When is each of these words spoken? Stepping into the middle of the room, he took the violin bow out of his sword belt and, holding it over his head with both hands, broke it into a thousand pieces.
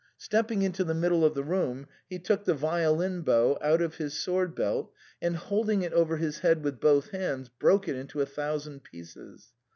Stepping 0.17 0.63
into 0.63 0.83
the 0.83 0.95
middle 0.95 1.23
of 1.23 1.35
the 1.35 1.43
room, 1.43 1.85
he 2.09 2.17
took 2.17 2.43
the 2.45 2.55
violin 2.55 3.21
bow 3.21 3.55
out 3.61 3.83
of 3.83 3.97
his 3.97 4.15
sword 4.17 4.55
belt 4.55 4.91
and, 5.21 5.35
holding 5.35 5.83
it 5.83 5.93
over 5.93 6.17
his 6.17 6.39
head 6.39 6.63
with 6.63 6.79
both 6.79 7.11
hands, 7.11 7.49
broke 7.49 7.87
it 7.87 7.95
into 7.95 8.19
a 8.19 8.25
thousand 8.25 8.83
pieces. 8.83 9.53